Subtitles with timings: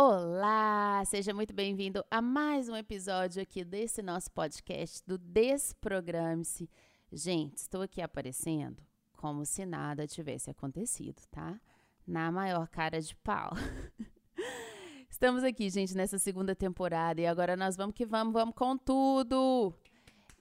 [0.00, 6.70] Olá, seja muito bem-vindo a mais um episódio aqui desse nosso podcast do Desprograme-se.
[7.12, 8.80] Gente, estou aqui aparecendo
[9.16, 11.60] como se nada tivesse acontecido, tá?
[12.06, 13.50] Na maior cara de pau.
[15.10, 19.74] Estamos aqui, gente, nessa segunda temporada e agora nós vamos que vamos, vamos com tudo.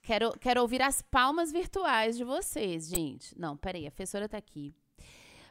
[0.03, 3.35] Quero, quero ouvir as palmas virtuais de vocês, gente.
[3.35, 4.75] Não, peraí, a professora tá aqui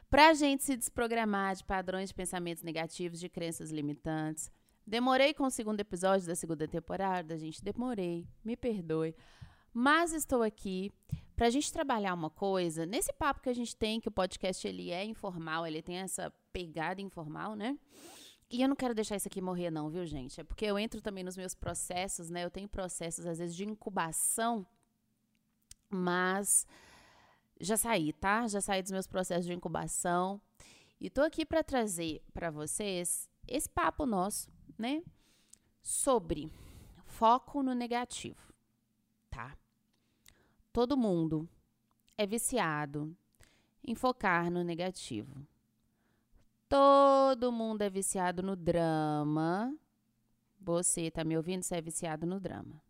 [0.09, 4.51] para a gente se desprogramar de padrões de pensamentos negativos, de crenças limitantes.
[4.85, 9.13] Demorei com o segundo episódio da segunda temporada, gente, demorei, me perdoe.
[9.73, 10.91] Mas estou aqui
[11.35, 14.67] para a gente trabalhar uma coisa, nesse papo que a gente tem, que o podcast
[14.67, 17.77] ele é informal, ele tem essa pegada informal, né?
[18.49, 20.39] E eu não quero deixar isso aqui morrer não, viu, gente?
[20.39, 22.45] É porque eu entro também nos meus processos, né?
[22.45, 24.65] Eu tenho processos, às vezes, de incubação,
[25.89, 26.65] mas
[27.59, 28.47] já saí, tá?
[28.47, 30.41] Já saí dos meus processos de incubação.
[30.99, 35.03] E tô aqui para trazer para vocês esse papo nosso, né?
[35.81, 36.51] Sobre
[37.05, 38.53] foco no negativo,
[39.29, 39.57] tá?
[40.73, 41.47] Todo mundo
[42.17, 43.15] é viciado
[43.83, 45.47] em focar no negativo.
[46.67, 49.73] Todo mundo é viciado no drama.
[50.59, 51.63] Você tá me ouvindo?
[51.63, 52.81] Você é viciado no drama.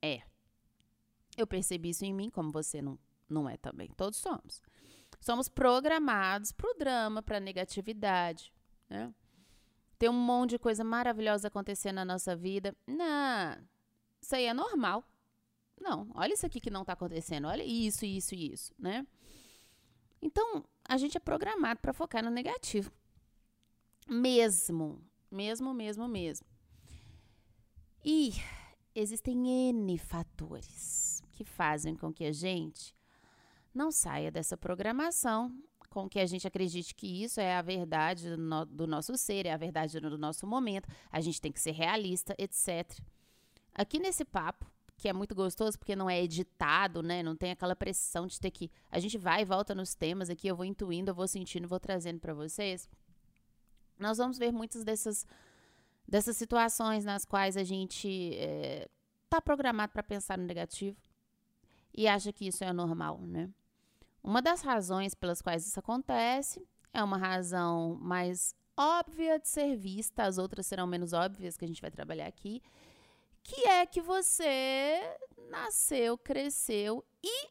[0.00, 0.22] É.
[1.36, 2.98] Eu percebi isso em mim, como você não
[3.28, 3.88] não é também.
[3.96, 4.62] Todos somos.
[5.20, 8.52] Somos programados para o drama, para a negatividade.
[8.88, 9.12] Né?
[9.98, 12.76] Tem um monte de coisa maravilhosa acontecendo na nossa vida.
[12.86, 13.56] Não,
[14.20, 15.04] isso aí é normal.
[15.80, 17.48] Não, olha isso aqui que não está acontecendo.
[17.48, 19.06] Olha isso, isso e isso, né?
[20.20, 22.90] Então, a gente é programado para focar no negativo.
[24.08, 26.46] Mesmo, mesmo, mesmo, mesmo.
[28.04, 28.32] E
[28.94, 32.95] existem N fatores que fazem com que a gente
[33.76, 35.54] não saia dessa programação
[35.90, 39.46] com que a gente acredite que isso é a verdade do, no, do nosso ser,
[39.46, 42.98] é a verdade do nosso momento, a gente tem que ser realista, etc.
[43.74, 47.22] Aqui nesse papo, que é muito gostoso porque não é editado, né?
[47.22, 48.70] Não tem aquela pressão de ter que.
[48.90, 51.80] A gente vai e volta nos temas aqui, eu vou intuindo, eu vou sentindo, vou
[51.80, 52.88] trazendo para vocês.
[53.98, 55.26] Nós vamos ver muitas dessas,
[56.06, 60.96] dessas situações nas quais a gente está eh, programado para pensar no negativo
[61.94, 63.50] e acha que isso é normal, né?
[64.26, 70.24] Uma das razões pelas quais isso acontece é uma razão mais óbvia de ser vista,
[70.24, 72.60] as outras serão menos óbvias que a gente vai trabalhar aqui,
[73.40, 75.00] que é que você
[75.48, 77.50] nasceu, cresceu e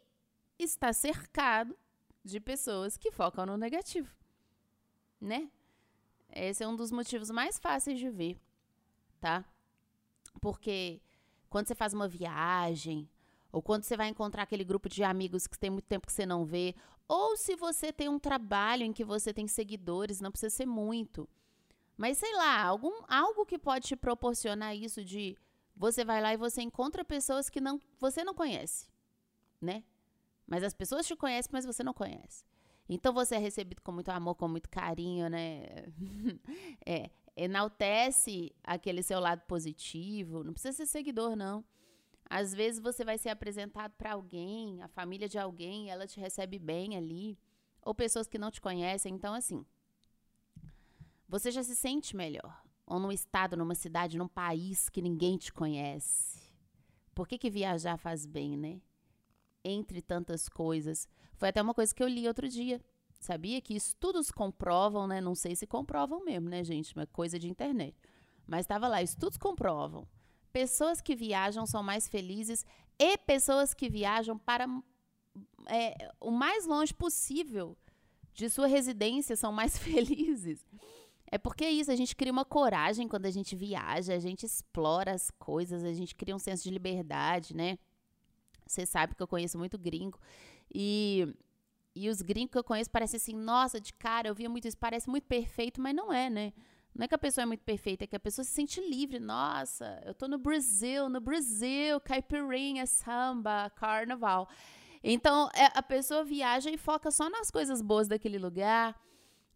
[0.60, 1.78] está cercado
[2.22, 4.14] de pessoas que focam no negativo,
[5.22, 5.50] né?
[6.30, 8.38] Esse é um dos motivos mais fáceis de ver,
[9.22, 9.46] tá?
[10.42, 11.02] Porque
[11.50, 13.10] quando você faz uma viagem,
[13.56, 16.26] ou quando você vai encontrar aquele grupo de amigos que tem muito tempo que você
[16.26, 16.76] não vê,
[17.08, 21.26] ou se você tem um trabalho em que você tem seguidores, não precisa ser muito.
[21.96, 25.38] Mas sei lá, algum algo que pode te proporcionar isso de
[25.74, 28.90] você vai lá e você encontra pessoas que não você não conhece,
[29.62, 29.86] né?
[30.46, 32.44] Mas as pessoas te conhecem, mas você não conhece.
[32.90, 35.64] Então você é recebido com muito amor, com muito carinho, né?
[36.86, 40.44] é, enaltece aquele seu lado positivo.
[40.44, 41.64] Não precisa ser seguidor, não.
[42.30, 46.58] Às vezes você vai ser apresentado para alguém, a família de alguém, ela te recebe
[46.58, 47.38] bem ali,
[47.82, 49.14] ou pessoas que não te conhecem.
[49.14, 49.64] Então, assim,
[51.30, 52.64] você já se sente melhor.
[52.88, 56.40] Ou num estado, numa cidade, num país que ninguém te conhece.
[57.14, 58.82] Por que, que viajar faz bem, né?
[59.64, 61.08] Entre tantas coisas.
[61.34, 62.80] Foi até uma coisa que eu li outro dia.
[63.20, 65.22] Sabia que estudos comprovam, né?
[65.22, 66.94] Não sei se comprovam mesmo, né, gente?
[66.96, 67.96] Uma coisa de internet.
[68.46, 70.08] Mas estava lá, estudos comprovam
[70.56, 72.66] pessoas que viajam são mais felizes
[72.98, 74.66] e pessoas que viajam para
[75.68, 77.78] é, o mais longe possível
[78.34, 80.66] de sua residência são mais felizes.
[81.30, 84.46] É porque é isso, a gente cria uma coragem quando a gente viaja, a gente
[84.46, 87.78] explora as coisas, a gente cria um senso de liberdade, né?
[88.66, 90.18] Você sabe que eu conheço muito gringo.
[90.74, 91.36] E,
[91.94, 94.78] e os gringos que eu conheço parecem assim, nossa, de cara, eu via muito isso,
[94.78, 96.54] parece muito perfeito, mas não é, né?
[96.96, 99.20] Não é que a pessoa é muito perfeita, é que a pessoa se sente livre.
[99.20, 104.48] Nossa, eu tô no Brasil, no Brasil, caipirinha, samba, carnaval.
[105.04, 108.98] Então, é, a pessoa viaja e foca só nas coisas boas daquele lugar.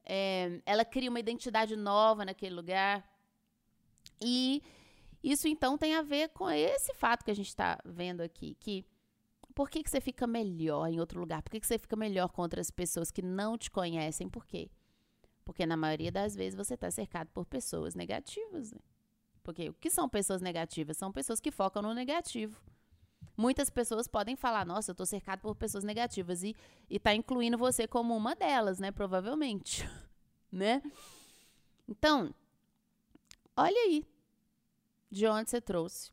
[0.06, 3.10] É, ela cria uma identidade nova naquele lugar.
[4.22, 4.62] E
[5.24, 8.86] isso, então, tem a ver com esse fato que a gente está vendo aqui, que
[9.56, 11.42] por que, que você fica melhor em outro lugar?
[11.42, 14.30] Por que, que você fica melhor com outras pessoas que não te conhecem?
[14.30, 14.70] Por quê?
[15.50, 18.72] Porque na maioria das vezes você está cercado por pessoas negativas.
[18.72, 18.78] Né?
[19.42, 20.96] Porque o que são pessoas negativas?
[20.96, 22.62] São pessoas que focam no negativo.
[23.36, 26.56] Muitas pessoas podem falar, nossa, eu estou cercado por pessoas negativas e
[26.88, 28.92] está incluindo você como uma delas, né?
[28.92, 29.90] Provavelmente,
[30.54, 30.84] né?
[31.88, 32.32] Então,
[33.58, 34.06] olha aí
[35.10, 36.12] de onde você trouxe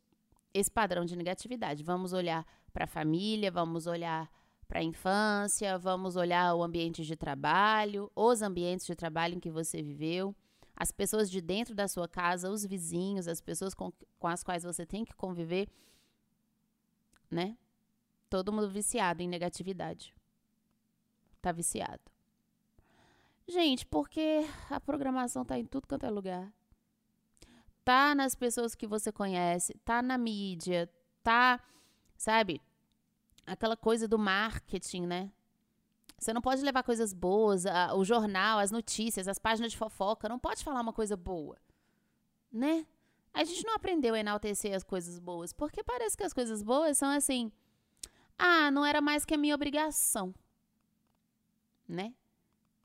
[0.55, 1.85] esse padrão de negatividade.
[1.85, 4.33] Vamos olhar para a família, vamos olhar
[4.67, 9.51] para a infância, vamos olhar o ambiente de trabalho, os ambientes de trabalho em que
[9.51, 10.35] você viveu,
[10.75, 14.63] as pessoas de dentro da sua casa, os vizinhos, as pessoas com, com as quais
[14.63, 15.69] você tem que conviver,
[17.31, 17.57] né?
[18.29, 20.15] Todo mundo viciado em negatividade.
[21.41, 22.03] Tá viciado.
[23.49, 26.53] Gente, porque a programação tá em tudo quanto é lugar.
[27.85, 30.91] Tá nas pessoas que você conhece, tá na mídia,
[31.23, 31.63] tá,
[32.17, 32.61] sabe?
[33.47, 35.33] Aquela coisa do marketing, né?
[36.19, 40.29] Você não pode levar coisas boas, a, o jornal, as notícias, as páginas de fofoca,
[40.29, 41.57] não pode falar uma coisa boa,
[42.51, 42.87] né?
[43.35, 46.97] A gente não aprendeu a enaltecer as coisas boas, porque parece que as coisas boas
[46.97, 47.53] são assim,
[48.39, 50.35] ah, não era mais que a minha obrigação,
[51.87, 52.15] né?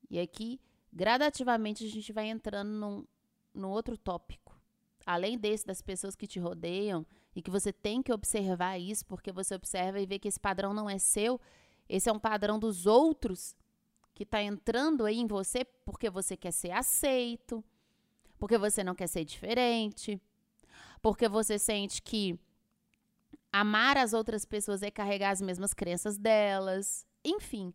[0.09, 0.59] E aqui,
[0.91, 3.07] gradativamente, a gente vai entrando num,
[3.53, 4.59] num outro tópico.
[5.05, 7.05] Além desse, das pessoas que te rodeiam,
[7.35, 10.73] e que você tem que observar isso, porque você observa e vê que esse padrão
[10.73, 11.39] não é seu,
[11.87, 13.55] esse é um padrão dos outros
[14.13, 17.63] que está entrando aí em você porque você quer ser aceito,
[18.37, 20.21] porque você não quer ser diferente,
[21.01, 22.39] porque você sente que
[23.51, 27.05] amar as outras pessoas é carregar as mesmas crenças delas.
[27.23, 27.73] Enfim,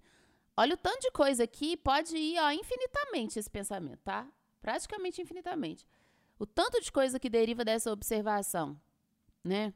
[0.56, 4.26] olha o tanto de coisa aqui, pode ir ó, infinitamente esse pensamento, tá?
[4.60, 5.86] Praticamente infinitamente.
[6.38, 8.78] O tanto de coisa que deriva dessa observação,
[9.46, 9.72] né?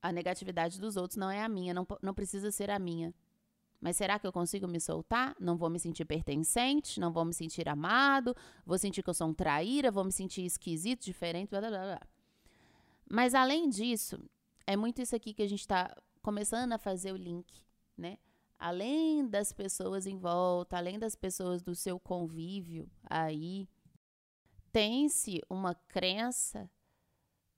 [0.00, 3.12] A negatividade dos outros não é a minha, não, não precisa ser a minha.
[3.80, 5.36] Mas será que eu consigo me soltar?
[5.40, 8.34] Não vou me sentir pertencente, não vou me sentir amado,
[8.66, 12.00] vou sentir que eu sou um traíra, vou me sentir esquisito, diferente, blá blá blá.
[13.10, 14.18] Mas além disso,
[14.66, 17.64] é muito isso aqui que a gente está começando a fazer o link,
[17.96, 18.18] né?
[18.58, 23.68] Além das pessoas em volta, além das pessoas do seu convívio aí,
[24.72, 26.68] tem-se uma crença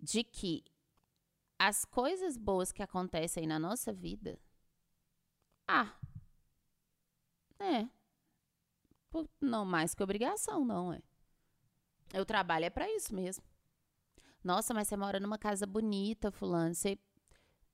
[0.00, 0.64] de que
[1.58, 4.38] as coisas boas que acontecem na nossa vida,
[5.69, 5.94] ah,
[7.58, 7.88] é,
[9.41, 11.02] não mais que obrigação, não é.
[12.19, 13.44] O trabalho é para isso mesmo.
[14.43, 16.75] Nossa, mas você mora numa casa bonita, fulano.
[16.75, 16.99] Você,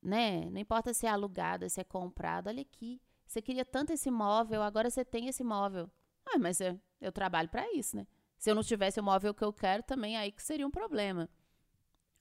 [0.03, 0.51] né?
[0.51, 2.49] Não importa se é alugada, se é comprado.
[2.49, 3.01] Olha aqui.
[3.27, 5.91] Você queria tanto esse móvel, agora você tem esse móvel.
[6.27, 8.07] Ah, mas eu, eu trabalho para isso, né?
[8.39, 11.29] Se eu não tivesse o móvel que eu quero, também aí que seria um problema.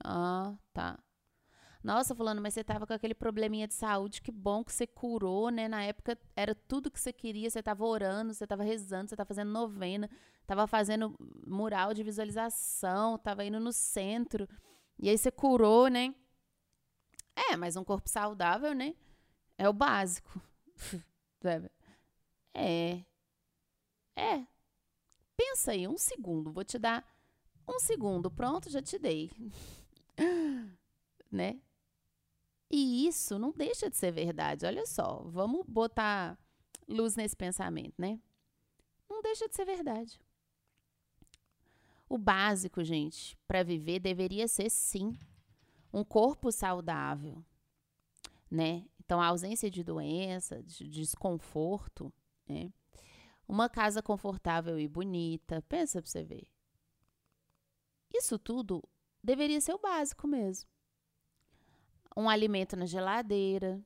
[0.03, 0.99] Ah, tá.
[1.83, 5.49] Nossa, fulano, mas você tava com aquele probleminha de saúde, que bom que você curou,
[5.51, 5.67] né?
[5.67, 9.27] Na época era tudo que você queria, você tava orando, você tava rezando, você tava
[9.27, 10.09] fazendo novena,
[10.47, 11.15] tava fazendo
[11.45, 14.49] mural de visualização, tava indo no centro.
[14.99, 16.15] E aí você curou, né?
[17.35, 18.95] É, mas um corpo saudável, né?
[19.57, 20.41] É o básico.
[22.53, 23.05] é.
[24.15, 24.45] É.
[25.37, 26.51] Pensa aí, um segundo.
[26.51, 27.05] Vou te dar
[27.67, 28.31] um segundo.
[28.31, 29.31] Pronto, já te dei.
[31.31, 31.59] né?
[32.69, 34.65] E isso não deixa de ser verdade.
[34.65, 36.37] Olha só, vamos botar
[36.87, 38.19] luz nesse pensamento, né?
[39.09, 40.19] Não deixa de ser verdade.
[42.07, 45.17] O básico, gente, para viver deveria ser sim
[45.91, 47.43] um corpo saudável,
[48.49, 48.85] né?
[48.99, 52.11] Então, a ausência de doença, de desconforto,
[52.47, 52.71] né?
[53.47, 56.47] Uma casa confortável e bonita, pensa para você ver.
[58.13, 58.83] Isso tudo
[59.25, 60.69] deveria ser o básico mesmo
[62.15, 63.83] um alimento na geladeira,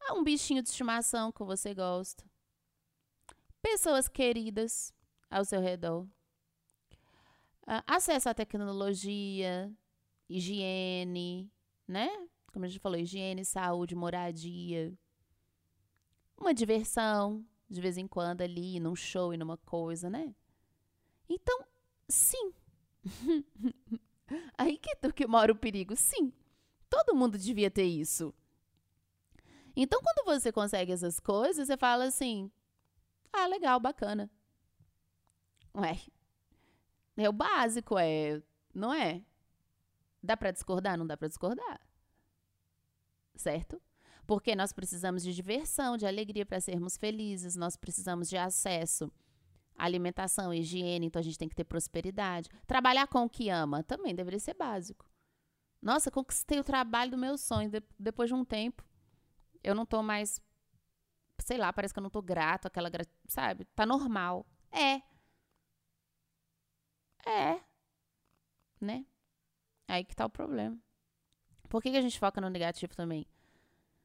[0.00, 2.24] ah, um bichinho de estimação que você gosta,
[3.60, 4.94] pessoas queridas
[5.28, 6.06] ao seu redor,
[7.66, 9.72] ah, acesso à tecnologia,
[10.28, 11.50] higiene,
[11.86, 12.08] né?
[12.52, 14.96] Como a gente falou, higiene, saúde, moradia,
[16.38, 20.34] uma diversão de vez em quando ali, num show e numa coisa, né?
[21.28, 21.64] Então,
[22.08, 22.52] sim.
[24.56, 26.32] Aí que, que mora o perigo, sim.
[26.88, 28.34] Todo mundo devia ter isso.
[29.76, 32.50] Então, quando você consegue essas coisas, você fala assim:
[33.32, 34.30] ah, legal, bacana.
[35.74, 36.00] Ué,
[37.16, 38.42] é o básico, é,
[38.74, 39.22] não é?
[40.22, 40.98] Dá para discordar?
[40.98, 41.80] Não dá para discordar.
[43.36, 43.80] Certo?
[44.26, 49.10] Porque nós precisamos de diversão, de alegria para sermos felizes, nós precisamos de acesso
[49.84, 52.48] alimentação, higiene, então a gente tem que ter prosperidade.
[52.66, 55.08] Trabalhar com o que ama também deveria ser básico.
[55.82, 57.70] Nossa, conquistei o trabalho do meu sonho.
[57.70, 58.84] De, depois de um tempo,
[59.64, 60.40] eu não tô mais.
[61.38, 62.90] Sei lá, parece que eu não tô grato, aquela.
[63.26, 63.64] Sabe?
[63.74, 64.46] Tá normal.
[64.70, 65.02] É.
[67.26, 67.60] É.
[68.80, 69.06] Né?
[69.88, 70.78] Aí que tá o problema.
[71.68, 73.26] Por que, que a gente foca no negativo também?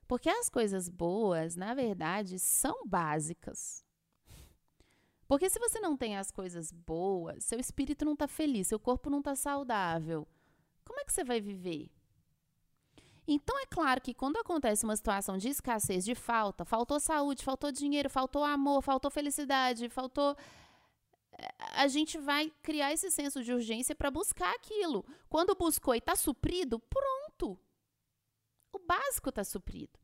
[0.08, 3.85] Porque as coisas boas, na verdade, são básicas.
[5.28, 9.10] Porque se você não tem as coisas boas, seu espírito não está feliz, seu corpo
[9.10, 10.28] não está saudável,
[10.86, 11.90] como é que você vai viver?
[13.28, 17.72] Então, é claro que quando acontece uma situação de escassez, de falta, faltou saúde, faltou
[17.72, 20.38] dinheiro, faltou amor, faltou felicidade, faltou.
[21.32, 25.04] Eh, a gente vai criar esse senso de urgência para buscar aquilo.
[25.28, 27.60] Quando buscou e está suprido, pronto.
[28.72, 30.00] O básico está suprido.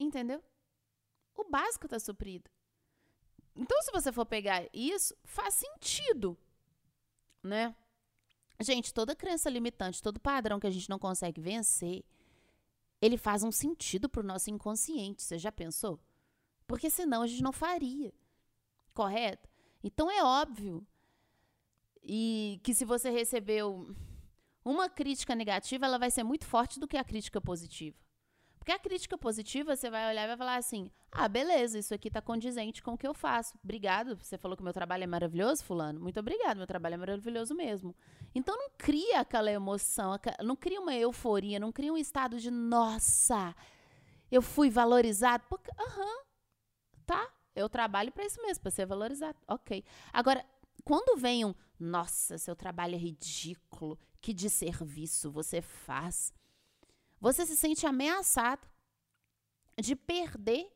[0.00, 0.42] Entendeu?
[1.36, 2.50] O básico está suprido.
[3.56, 6.36] Então, se você for pegar isso, faz sentido,
[7.42, 7.74] né?
[8.60, 12.04] Gente, toda crença limitante, todo padrão que a gente não consegue vencer,
[13.00, 15.22] ele faz um sentido para o nosso inconsciente.
[15.22, 16.00] Você já pensou?
[16.66, 18.12] Porque senão a gente não faria.
[18.92, 19.48] Correto?
[19.82, 20.86] Então é óbvio
[22.02, 23.94] e que se você recebeu
[24.64, 27.98] uma crítica negativa, ela vai ser muito forte do que a crítica positiva.
[28.64, 32.08] Porque a crítica positiva, você vai olhar e vai falar assim: ah, beleza, isso aqui
[32.08, 33.58] está condizente com o que eu faço.
[33.62, 34.16] Obrigado.
[34.16, 36.00] Você falou que meu trabalho é maravilhoso, Fulano?
[36.00, 37.94] Muito obrigado, meu trabalho é maravilhoso mesmo.
[38.34, 43.54] Então não cria aquela emoção, não cria uma euforia, não cria um estado de nossa,
[44.32, 45.44] eu fui valorizado.
[45.46, 46.24] Porque, aham,
[47.04, 49.36] tá, eu trabalho para isso mesmo, para ser valorizado.
[49.46, 49.84] Ok.
[50.10, 50.42] Agora,
[50.86, 56.32] quando vem um, nossa, seu trabalho é ridículo, que desserviço você faz
[57.24, 58.68] você se sente ameaçado
[59.80, 60.70] de perder,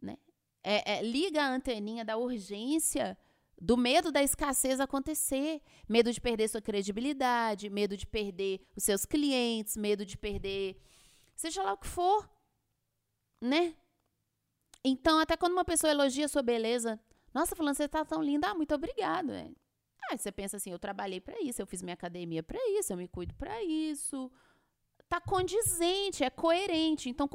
[0.00, 0.16] né?
[0.62, 3.18] É, é, liga a anteninha da urgência,
[3.60, 9.04] do medo da escassez acontecer, medo de perder sua credibilidade, medo de perder os seus
[9.04, 10.80] clientes, medo de perder,
[11.34, 12.30] seja lá o que for,
[13.40, 13.76] né?
[14.84, 17.00] Então, até quando uma pessoa elogia sua beleza,
[17.32, 19.32] nossa, falando, você tá tão linda, ah, muito obrigado.
[19.32, 19.50] É.
[20.08, 22.96] Ah, você pensa assim, eu trabalhei para isso, eu fiz minha academia para isso, eu
[22.96, 24.30] me cuido para isso
[25.08, 27.08] tá condizente, é coerente.
[27.08, 27.28] Então,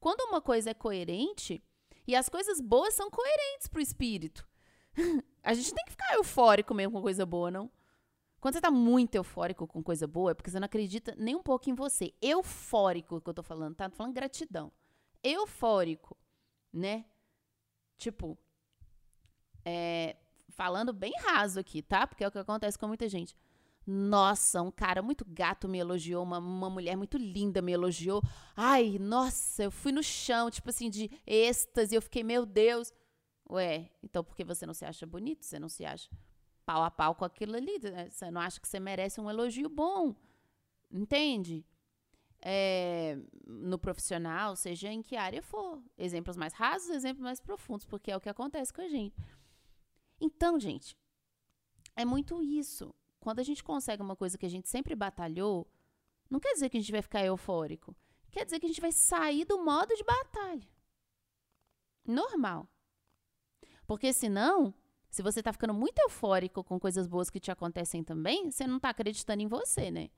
[0.00, 1.62] quando uma coisa é coerente,
[2.06, 4.48] e as coisas boas são coerentes pro espírito.
[5.42, 7.70] a gente tem que ficar eufórico mesmo com coisa boa, não?
[8.40, 11.42] Quando você tá muito eufórico com coisa boa, é porque você não acredita nem um
[11.42, 12.14] pouco em você.
[12.22, 13.90] Eufórico que eu tô falando, tá?
[13.90, 14.72] Tô falando gratidão.
[15.22, 16.16] Eufórico,
[16.72, 17.04] né?
[17.96, 18.38] Tipo,
[19.64, 20.16] é,
[20.50, 22.06] falando bem raso aqui, tá?
[22.06, 23.36] Porque é o que acontece com muita gente.
[23.90, 28.22] Nossa, um cara muito gato me elogiou, uma, uma mulher muito linda me elogiou.
[28.54, 32.92] Ai, nossa, eu fui no chão, tipo assim, de êxtase, eu fiquei, meu Deus.
[33.48, 35.46] Ué, então por que você não se acha bonito?
[35.46, 36.10] Você não se acha
[36.66, 37.78] pau a pau com aquilo ali?
[37.78, 38.10] Né?
[38.10, 40.14] Você não acha que você merece um elogio bom?
[40.90, 41.64] Entende?
[42.42, 45.82] É, no profissional, seja em que área for.
[45.96, 49.16] Exemplos mais rasos, exemplos mais profundos, porque é o que acontece com a gente.
[50.20, 50.94] Então, gente,
[51.96, 55.70] é muito isso quando a gente consegue uma coisa que a gente sempre batalhou,
[56.30, 57.94] não quer dizer que a gente vai ficar eufórico.
[58.30, 60.68] Quer dizer que a gente vai sair do modo de batalha.
[62.04, 62.68] Normal.
[63.86, 64.74] Porque senão,
[65.10, 68.76] se você está ficando muito eufórico com coisas boas que te acontecem também, você não
[68.76, 70.10] está acreditando em você, né?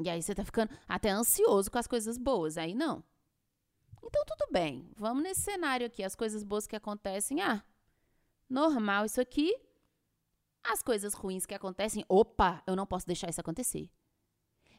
[0.00, 2.56] E aí você está ficando até ansioso com as coisas boas.
[2.58, 3.02] Aí não.
[4.02, 4.90] Então tudo bem.
[4.96, 6.02] Vamos nesse cenário aqui.
[6.02, 7.40] As coisas boas que acontecem.
[7.40, 7.64] Ah,
[8.48, 9.56] normal isso aqui.
[10.62, 13.90] As coisas ruins que acontecem, opa, eu não posso deixar isso acontecer.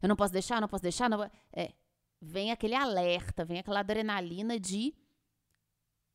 [0.02, 1.24] Eu não posso deixar, não posso deixar, não.
[1.52, 1.74] É,
[2.22, 4.94] vem aquele alerta, vem aquela adrenalina de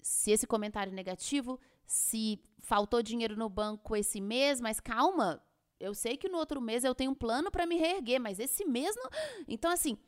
[0.01, 5.43] se esse comentário negativo, se faltou dinheiro no banco esse mês, mas calma,
[5.81, 8.65] eu sei que no outro mês eu tenho um plano para me reerguer, mas esse
[8.65, 9.11] mês não.
[9.49, 9.99] Então, assim,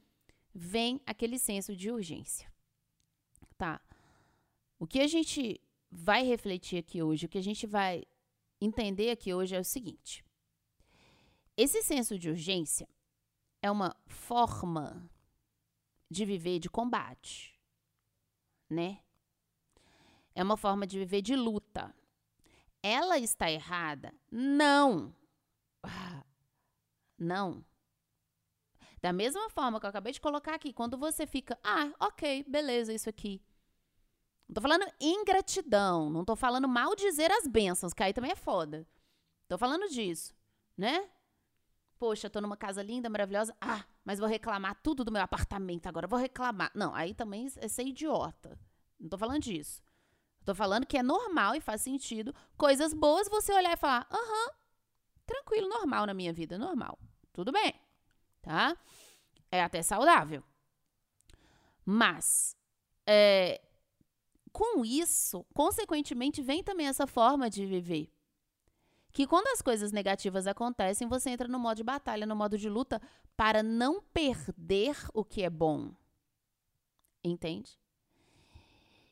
[0.55, 2.51] vem aquele senso de urgência.
[3.57, 3.81] Tá?
[4.79, 5.61] O que a gente
[5.91, 8.05] vai refletir aqui hoje, o que a gente vai
[8.61, 10.25] entender aqui hoje é o seguinte:
[11.57, 12.89] esse senso de urgência
[13.63, 15.09] é uma forma
[16.11, 17.59] de viver de combate,
[18.69, 19.03] né?
[20.35, 21.95] É uma forma de viver de luta.
[22.83, 24.15] Ela está errada?
[24.31, 25.15] Não.
[27.19, 27.65] Não.
[29.01, 32.93] Da mesma forma que eu acabei de colocar aqui, quando você fica, ah, ok, beleza,
[32.93, 33.43] isso aqui
[34.49, 38.37] não tô falando ingratidão, não tô falando mal dizer as bênçãos, que aí também é
[38.37, 38.87] foda.
[39.49, 40.35] Tô falando disso,
[40.77, 41.09] né?
[41.99, 43.57] Poxa, tô numa casa linda, maravilhosa.
[43.61, 46.07] Ah, mas vou reclamar tudo do meu apartamento agora.
[46.07, 46.71] Vou reclamar.
[46.75, 48.59] Não, aí também é ser idiota.
[49.01, 49.83] Não tô falando disso.
[50.45, 52.35] Tô falando que é normal e faz sentido.
[52.57, 54.53] Coisas boas você olhar e falar: aham,
[55.27, 56.99] tranquilo, normal na minha vida, normal.
[57.33, 57.75] Tudo bem,
[58.43, 58.77] tá?
[59.51, 60.45] É até saudável.
[61.85, 62.57] Mas,
[63.07, 63.61] é,
[64.57, 68.11] com isso, consequentemente, vem também essa forma de viver.
[69.13, 72.67] Que quando as coisas negativas acontecem, você entra no modo de batalha, no modo de
[72.67, 72.99] luta,
[73.37, 75.95] para não perder o que é bom.
[77.23, 77.79] Entende?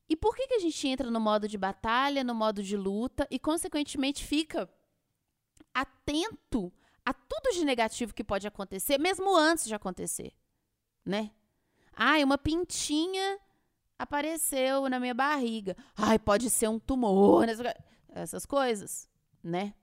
[0.09, 3.29] E por que, que a gente entra no modo de batalha, no modo de luta
[3.31, 4.67] e, consequentemente, fica
[5.75, 6.73] atento
[7.05, 10.33] a tudo de negativo que pode acontecer, mesmo antes de acontecer,
[11.05, 11.31] né?
[11.93, 13.39] Ai, uma pintinha
[13.99, 15.77] apareceu na minha barriga.
[15.97, 17.47] Ai, pode ser um tumor,
[18.09, 19.09] essas coisas,
[19.43, 19.75] né?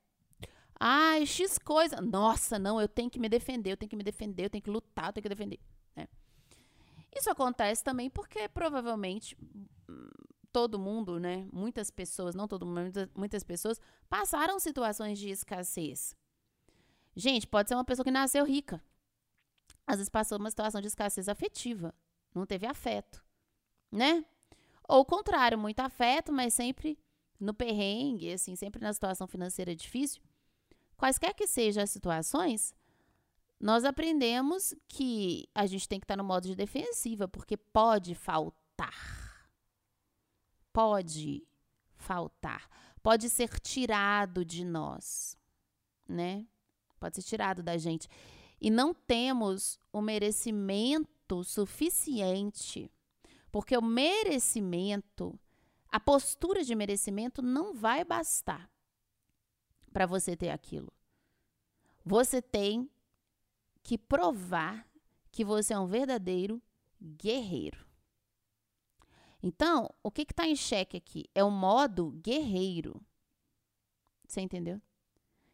[0.79, 2.01] Ai, X coisa.
[2.01, 4.69] Nossa, não, eu tenho que me defender, eu tenho que me defender, eu tenho que
[4.69, 5.59] lutar, eu tenho que defender.
[5.95, 6.07] Né?
[7.15, 9.37] Isso acontece também porque provavelmente
[10.51, 11.47] todo mundo, né?
[11.51, 16.15] Muitas pessoas, não todo mundo, muitas, muitas pessoas passaram situações de escassez.
[17.15, 18.81] Gente, pode ser uma pessoa que nasceu rica.
[19.85, 21.93] Às vezes passou uma situação de escassez afetiva.
[22.33, 23.23] Não teve afeto,
[23.91, 24.25] né?
[24.87, 26.97] Ou o contrário, muito afeto, mas sempre
[27.39, 30.21] no perrengue, assim, sempre na situação financeira difícil.
[30.95, 32.75] Quaisquer que sejam as situações,
[33.59, 39.47] nós aprendemos que a gente tem que estar no modo de defensiva, porque pode faltar.
[40.71, 41.43] Pode
[41.95, 42.69] faltar.
[43.01, 45.37] Pode ser tirado de nós,
[46.07, 46.45] né?
[46.99, 48.07] Pode ser tirado da gente.
[48.59, 52.91] E não temos o merecimento suficiente.
[53.51, 55.39] Porque o merecimento,
[55.89, 58.71] a postura de merecimento não vai bastar
[59.91, 60.91] para você ter aquilo.
[62.03, 62.89] Você tem
[63.83, 64.87] que provar
[65.31, 66.61] que você é um verdadeiro
[67.01, 67.85] guerreiro.
[69.43, 71.25] Então, o que está em xeque aqui?
[71.33, 73.01] É o modo guerreiro.
[74.27, 74.79] Você entendeu?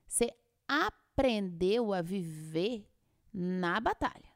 [0.06, 0.30] Você
[0.68, 2.88] aprendeu a viver
[3.34, 4.27] na batalha.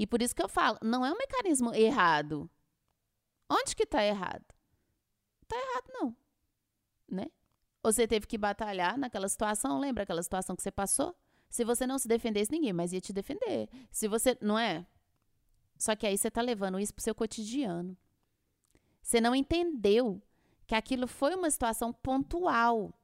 [0.00, 2.50] E por isso que eu falo, não é um mecanismo errado.
[3.50, 4.46] Onde que está errado?
[5.42, 6.16] Está errado não,
[7.06, 7.26] né?
[7.82, 11.14] Você teve que batalhar naquela situação, lembra aquela situação que você passou?
[11.50, 13.68] Se você não se defendesse, ninguém mais ia te defender.
[13.90, 14.86] Se você, não é?
[15.76, 17.94] Só que aí você está levando isso para o seu cotidiano.
[19.02, 20.22] Você não entendeu
[20.66, 22.98] que aquilo foi uma situação pontual.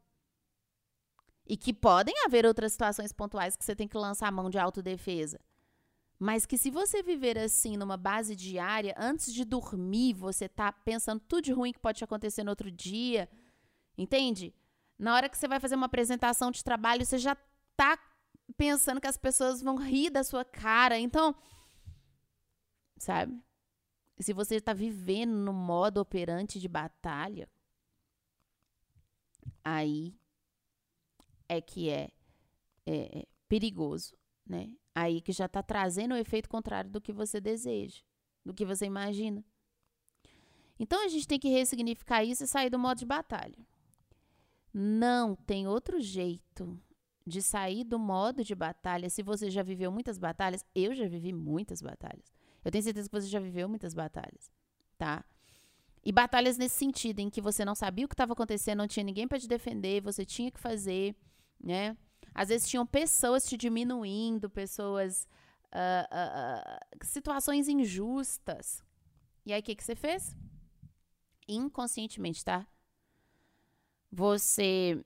[1.46, 4.58] E que podem haver outras situações pontuais que você tem que lançar a mão de
[4.58, 5.38] autodefesa.
[6.18, 11.20] Mas que se você viver assim numa base diária, antes de dormir, você tá pensando
[11.20, 13.28] tudo de ruim que pode te acontecer no outro dia.
[13.98, 14.54] Entende?
[14.98, 17.36] Na hora que você vai fazer uma apresentação de trabalho, você já
[17.76, 17.98] tá
[18.56, 20.98] pensando que as pessoas vão rir da sua cara.
[20.98, 21.34] Então,
[22.96, 23.38] sabe?
[24.18, 27.46] Se você está vivendo no modo operante de batalha,
[29.62, 30.18] aí
[31.46, 32.10] é que é,
[32.86, 34.72] é, é perigoso, né?
[34.98, 38.00] Aí que já está trazendo o efeito contrário do que você deseja,
[38.42, 39.44] do que você imagina.
[40.78, 43.58] Então a gente tem que ressignificar isso e sair do modo de batalha.
[44.72, 46.80] Não tem outro jeito
[47.26, 49.10] de sair do modo de batalha.
[49.10, 52.32] Se você já viveu muitas batalhas, eu já vivi muitas batalhas.
[52.64, 54.50] Eu tenho certeza que você já viveu muitas batalhas,
[54.96, 55.22] tá?
[56.02, 59.04] E batalhas nesse sentido, em que você não sabia o que estava acontecendo, não tinha
[59.04, 61.14] ninguém para te defender, você tinha que fazer,
[61.62, 61.94] né?
[62.36, 65.26] Às vezes tinham pessoas te diminuindo, pessoas.
[65.72, 68.84] Uh, uh, uh, situações injustas.
[69.44, 70.36] E aí, o que, que você fez?
[71.48, 72.66] Inconscientemente, tá?
[74.12, 75.02] Você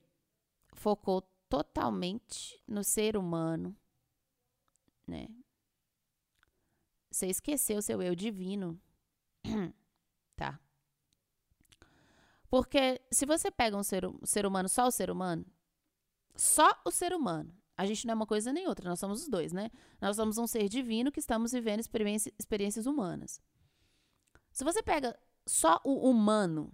[0.73, 3.75] focou totalmente no ser humano,
[5.07, 5.27] né?
[7.09, 8.79] Você esqueceu seu eu divino,
[10.35, 10.59] tá?
[12.49, 15.45] Porque se você pega um ser, um ser humano, só o ser humano,
[16.35, 19.29] só o ser humano, a gente não é uma coisa nem outra, nós somos os
[19.29, 19.69] dois, né?
[19.99, 23.41] Nós somos um ser divino que estamos vivendo experiência, experiências humanas.
[24.51, 25.17] Se você pega
[25.47, 26.71] só o humano,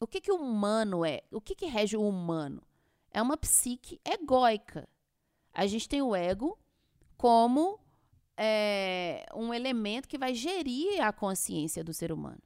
[0.00, 1.22] o que, que o humano é?
[1.30, 2.62] O que, que rege o humano?
[3.10, 4.88] É uma psique egóica.
[5.52, 6.58] A gente tem o ego
[7.16, 7.78] como
[8.36, 12.42] é, um elemento que vai gerir a consciência do ser humano.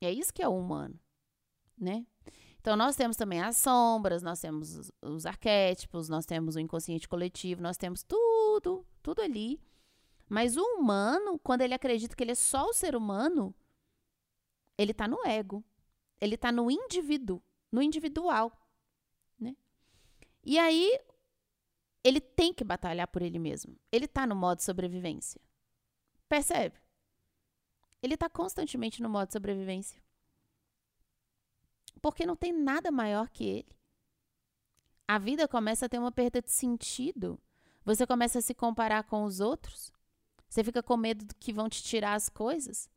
[0.00, 0.98] É isso que é o humano
[1.78, 2.06] né?
[2.64, 7.06] Então, nós temos também as sombras, nós temos os, os arquétipos, nós temos o inconsciente
[7.06, 9.60] coletivo, nós temos tudo, tudo ali.
[10.30, 13.54] Mas o humano, quando ele acredita que ele é só o ser humano,
[14.78, 15.62] ele está no ego.
[16.18, 18.50] Ele está no indivíduo, no individual.
[19.38, 19.54] Né?
[20.42, 20.98] E aí,
[22.02, 23.78] ele tem que batalhar por ele mesmo.
[23.92, 25.38] Ele está no modo sobrevivência.
[26.30, 26.78] Percebe?
[28.02, 30.02] Ele está constantemente no modo sobrevivência
[32.04, 33.76] porque não tem nada maior que ele.
[35.08, 37.40] A vida começa a ter uma perda de sentido.
[37.82, 39.90] Você começa a se comparar com os outros.
[40.46, 42.90] Você fica com medo que vão te tirar as coisas.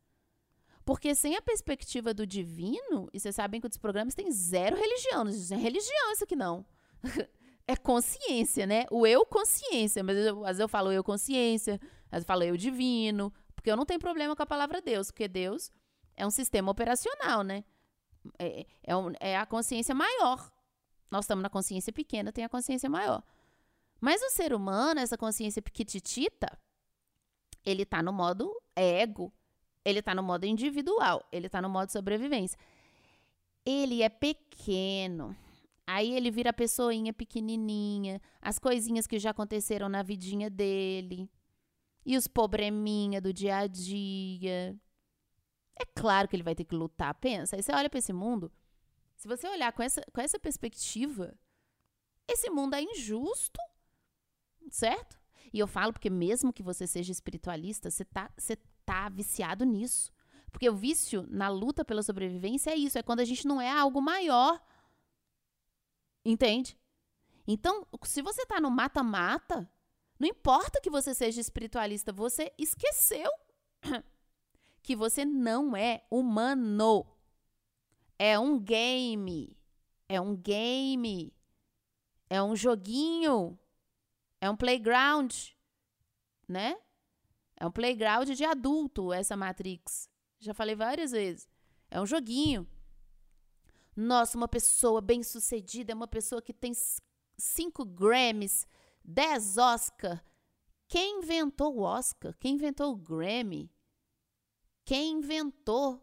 [0.84, 5.24] Porque sem a perspectiva do divino, e vocês sabem que os programas têm zero religião,
[5.24, 6.66] não é religião isso aqui não.
[7.66, 8.84] é consciência, né?
[8.90, 12.42] O eu consciência, mas eu, às vezes eu falo eu consciência, às vezes eu falo
[12.42, 15.72] eu divino, porque eu não tenho problema com a palavra Deus, porque Deus
[16.14, 17.64] é um sistema operacional, né?
[18.38, 20.50] É, é, é a consciência maior.
[21.10, 23.22] Nós estamos na consciência pequena, tem a consciência maior.
[24.00, 26.58] Mas o ser humano, essa consciência pequititita,
[27.64, 29.32] ele está no modo ego,
[29.84, 32.58] ele está no modo individual, ele está no modo sobrevivência.
[33.64, 35.36] Ele é pequeno.
[35.86, 41.30] Aí ele vira a pessoinha pequenininha, as coisinhas que já aconteceram na vidinha dele,
[42.04, 44.76] e os probleminha do dia a dia.
[45.80, 47.14] É claro que ele vai ter que lutar.
[47.14, 48.50] Pensa, aí você olha para esse mundo,
[49.16, 51.34] se você olhar com essa, com essa perspectiva,
[52.26, 53.60] esse mundo é injusto,
[54.70, 55.18] certo?
[55.52, 60.12] E eu falo porque mesmo que você seja espiritualista, você tá, você tá viciado nisso.
[60.50, 63.70] Porque o vício na luta pela sobrevivência é isso, é quando a gente não é
[63.70, 64.60] algo maior.
[66.24, 66.76] Entende?
[67.46, 69.70] Então, se você tá no mata-mata,
[70.18, 73.30] não importa que você seja espiritualista, você esqueceu
[74.82, 77.06] que você não é humano.
[78.18, 79.56] É um game.
[80.08, 81.32] É um game.
[82.28, 83.58] É um joguinho.
[84.40, 85.34] É um playground,
[86.46, 86.76] né?
[87.56, 90.08] É um playground de adulto essa Matrix.
[90.38, 91.48] Já falei várias vezes.
[91.90, 92.68] É um joguinho.
[93.96, 96.72] Nossa, uma pessoa bem-sucedida é uma pessoa que tem
[97.36, 98.64] 5 Grammys,
[99.04, 100.24] 10 Oscar.
[100.86, 102.32] Quem inventou o Oscar?
[102.38, 103.70] Quem inventou o Grammy?
[104.88, 106.02] Quem inventou?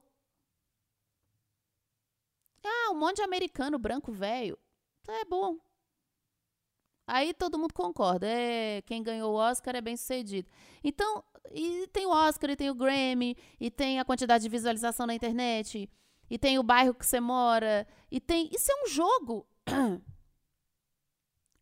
[2.64, 4.60] Ah, um monte de americano branco velho.
[5.08, 5.58] É bom.
[7.08, 8.28] Aí todo mundo concorda.
[8.28, 10.52] É, quem ganhou o Oscar é bem sucedido.
[10.84, 15.08] Então, e tem o Oscar, e tem o Grammy, e tem a quantidade de visualização
[15.08, 15.90] na internet,
[16.30, 18.52] e tem o bairro que você mora, e tem.
[18.54, 19.48] Isso é um jogo.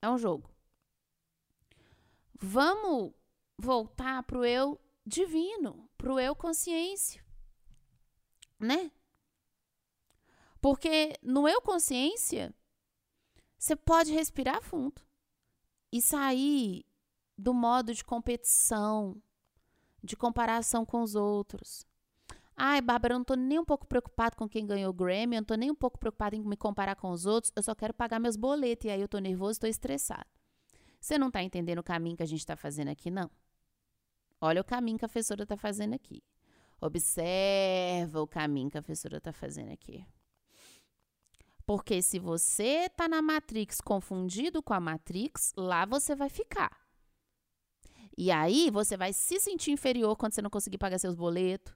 [0.01, 0.49] É um jogo.
[2.37, 3.13] Vamos
[3.57, 7.23] voltar pro eu divino, pro eu consciência.
[8.59, 8.91] Né?
[10.59, 12.53] Porque no eu consciência,
[13.57, 15.01] você pode respirar fundo
[15.93, 16.85] e sair
[17.37, 19.15] do modo de competição,
[20.03, 21.87] de comparação com os outros.
[22.53, 25.39] Ai, Bárbara, eu não estou nem um pouco preocupado com quem ganhou o Grammy, eu
[25.39, 27.93] não estou nem um pouco preocupado em me comparar com os outros, eu só quero
[27.93, 30.29] pagar meus boletos e aí eu estou nervoso, estou estressado.
[30.99, 33.31] Você não está entendendo o caminho que a gente está fazendo aqui, não?
[34.45, 36.21] Olha o caminho que a professora está fazendo aqui.
[36.81, 40.05] Observa o caminho que a professora está fazendo aqui.
[41.65, 46.77] Porque se você está na Matrix confundido com a Matrix, lá você vai ficar.
[48.17, 51.73] E aí você vai se sentir inferior quando você não conseguir pagar seus boletos.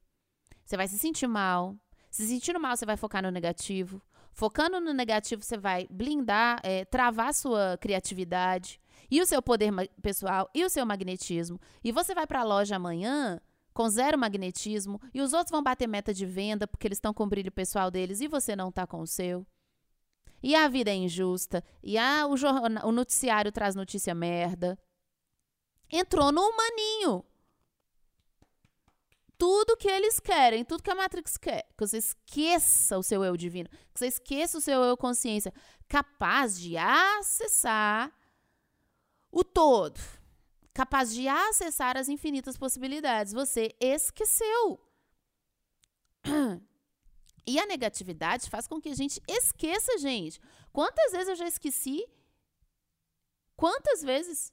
[0.66, 1.74] Você vai se sentir mal.
[2.12, 4.02] Se sentindo mal, você vai focar no negativo.
[4.34, 8.78] Focando no negativo, você vai blindar, é, travar sua criatividade
[9.10, 11.60] e o seu poder pessoal e o seu magnetismo.
[11.84, 13.40] E você vai para a loja amanhã
[13.74, 17.24] com zero magnetismo e os outros vão bater meta de venda porque eles estão com
[17.24, 19.46] o brilho pessoal deles e você não está com o seu
[20.42, 24.78] e a vida é injusta, e ah, o, jornal, o noticiário traz notícia merda.
[25.92, 27.26] Entrou no humaninho.
[29.38, 33.38] Tudo que eles querem, tudo que a Matrix quer, que você esqueça o seu eu
[33.38, 35.54] divino, que você esqueça o seu eu consciência,
[35.88, 38.12] capaz de acessar
[39.32, 40.00] o todo,
[40.74, 43.34] capaz de acessar as infinitas possibilidades.
[43.34, 44.80] Você esqueceu.
[47.50, 50.38] E a negatividade faz com que a gente esqueça, gente.
[50.74, 52.06] Quantas vezes eu já esqueci?
[53.56, 54.52] Quantas vezes?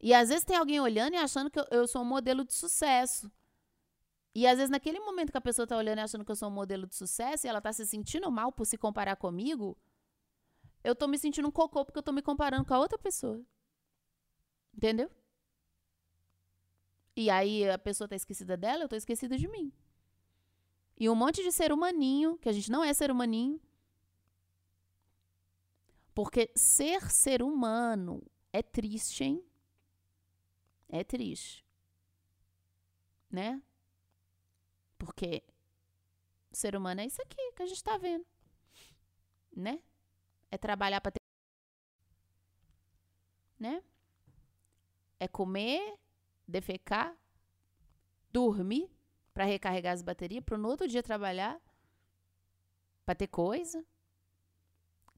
[0.00, 3.30] E às vezes tem alguém olhando e achando que eu, sou um modelo de sucesso.
[4.32, 6.48] E às vezes, naquele momento que a pessoa está olhando e achando que eu sou
[6.48, 9.76] um modelo de sucesso e ela está se sentindo mal por se comparar comigo,
[10.86, 13.44] eu estou me sentindo um cocô porque eu estou me comparando com a outra pessoa.
[14.72, 15.10] Entendeu?
[17.16, 19.72] E aí a pessoa está esquecida dela, eu estou esquecida de mim.
[20.96, 23.60] E um monte de ser humaninho, que a gente não é ser humaninho.
[26.14, 28.22] Porque ser ser humano
[28.52, 29.44] é triste, hein?
[30.88, 31.66] É triste.
[33.28, 33.60] Né?
[34.96, 35.42] Porque
[36.52, 38.24] ser humano é isso aqui que a gente está vendo.
[39.54, 39.82] Né?
[40.50, 41.20] É trabalhar para ter.
[43.58, 43.82] Né?
[45.18, 45.98] É comer,
[46.46, 47.16] defecar,
[48.30, 48.90] dormir
[49.32, 51.60] para recarregar as baterias, para no outro dia trabalhar,
[53.04, 53.84] para ter coisa,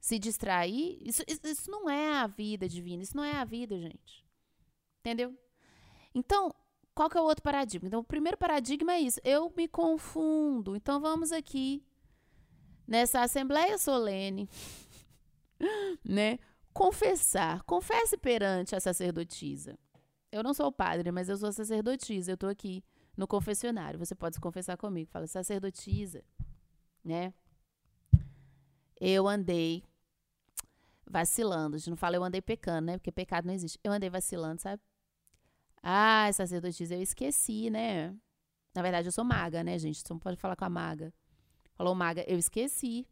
[0.00, 0.98] se distrair.
[1.00, 4.24] Isso, isso não é a vida divina, isso não é a vida, gente.
[5.00, 5.36] Entendeu?
[6.14, 6.54] Então,
[6.94, 7.86] qual que é o outro paradigma?
[7.86, 9.20] Então, o primeiro paradigma é isso.
[9.22, 10.74] Eu me confundo.
[10.74, 11.80] Então, vamos aqui
[12.86, 14.48] nessa assembleia solene,
[16.04, 16.38] né?
[16.72, 17.62] Confessar.
[17.64, 19.78] Confesse perante a sacerdotisa.
[20.30, 22.32] Eu não sou padre, mas eu sou sacerdotisa.
[22.32, 22.84] Eu estou aqui
[23.16, 23.98] no confessionário.
[23.98, 25.10] Você pode se confessar comigo.
[25.10, 26.22] Fala, sacerdotisa,
[27.04, 27.32] né?
[29.00, 29.82] Eu andei
[31.08, 31.76] vacilando.
[31.76, 32.98] A gente não fala eu andei pecando, né?
[32.98, 33.78] Porque pecado não existe.
[33.82, 34.82] Eu andei vacilando, sabe?
[35.82, 38.14] Ah, sacerdotisa, eu esqueci, né?
[38.74, 40.00] Na verdade, eu sou maga, né, gente?
[40.00, 41.12] Você não pode falar com a maga.
[41.74, 43.06] Falou maga, eu esqueci.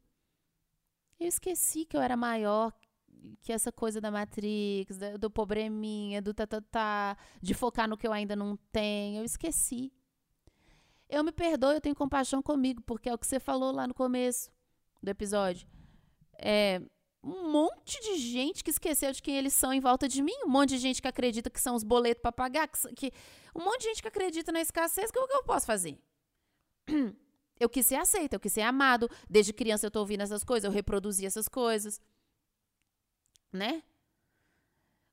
[1.19, 2.73] Eu esqueci que eu era maior
[3.41, 8.07] que essa coisa da Matrix, do, probleminha, do tatatá, tá, tá, de focar no que
[8.07, 9.21] eu ainda não tenho.
[9.21, 9.93] Eu esqueci.
[11.09, 13.95] Eu me perdoo, eu tenho compaixão comigo, porque é o que você falou lá no
[13.95, 14.51] começo
[15.03, 15.67] do episódio.
[16.39, 16.83] É
[17.23, 20.49] um monte de gente que esqueceu de quem eles são em volta de mim, um
[20.49, 23.13] monte de gente que acredita que são os boletos para pagar, que, que,
[23.55, 25.99] um monte de gente que acredita na escassez, que o que eu posso fazer?
[27.59, 29.09] Eu quis ser aceita, eu quis ser amado.
[29.29, 32.01] Desde criança eu tô ouvindo essas coisas, eu reproduzi essas coisas
[33.57, 33.83] né?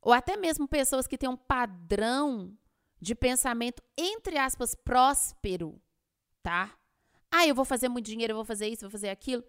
[0.02, 2.56] Ou até mesmo pessoas que têm um padrão
[3.00, 5.82] de pensamento, entre aspas, próspero,
[6.42, 6.78] tá?
[7.32, 9.44] Ah, eu vou fazer muito dinheiro, eu vou fazer isso, vou fazer aquilo.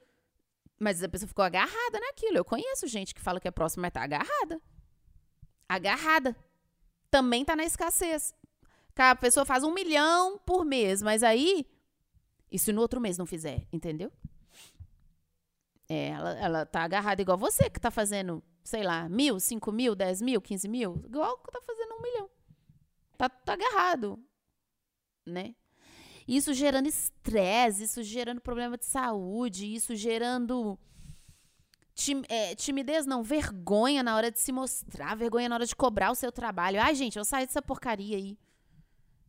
[0.78, 2.38] Mas a pessoa ficou agarrada naquilo.
[2.38, 4.61] Eu conheço gente que fala que é próximo, mas tá agarrada.
[5.68, 6.37] Agarrada.
[7.11, 8.35] Também tá na escassez.
[8.96, 11.66] A pessoa faz um milhão por mês, mas aí.
[12.55, 14.11] E se no outro mês não fizer, entendeu?
[15.88, 19.95] É, ela, ela tá agarrada igual você que tá fazendo sei lá, mil, cinco mil,
[19.95, 22.31] dez mil, quinze mil, igual que tá fazendo um milhão.
[23.19, 24.19] Tá, tá agarrado,
[25.27, 25.55] né?
[26.27, 30.79] Isso gerando estresse, isso gerando problema de saúde, isso gerando
[31.95, 36.11] tim, é, timidez, não, vergonha na hora de se mostrar, vergonha na hora de cobrar
[36.11, 36.81] o seu trabalho.
[36.81, 38.38] Ai, gente, eu saí dessa porcaria aí.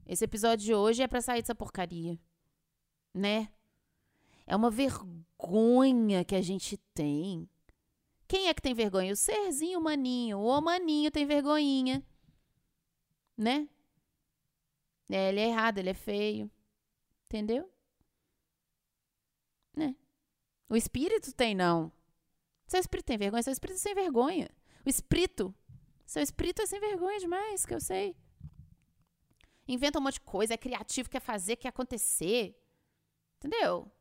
[0.07, 2.17] Esse episódio de hoje é para sair dessa porcaria,
[3.15, 3.49] né?
[4.45, 7.49] É uma vergonha que a gente tem
[8.27, 9.13] quem é que tem vergonha?
[9.13, 10.39] O serzinho maninho.
[10.39, 12.03] O maninho tem vergonhinha.
[13.37, 13.69] Né?
[15.09, 16.49] É, ele é errado, ele é feio.
[17.25, 17.69] Entendeu?
[19.75, 19.95] Né?
[20.67, 21.91] O espírito tem, não.
[22.67, 23.43] Seu espírito tem vergonha?
[23.43, 24.49] Seu espírito é sem vergonha.
[24.83, 25.53] O espírito.
[26.05, 28.15] Seu espírito é sem vergonha demais, que eu sei.
[29.67, 32.55] Inventa um monte de coisa, é criativo, quer fazer, quer acontecer.
[33.37, 33.91] Entendeu?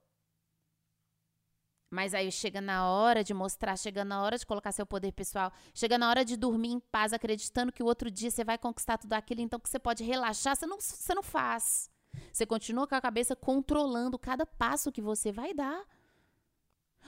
[1.94, 5.52] Mas aí chega na hora de mostrar, chega na hora de colocar seu poder pessoal,
[5.72, 8.98] chega na hora de dormir em paz, acreditando que o outro dia você vai conquistar
[8.98, 11.88] tudo aquilo, então que você pode relaxar, você não, você não faz.
[12.32, 15.84] Você continua com a cabeça controlando cada passo que você vai dar.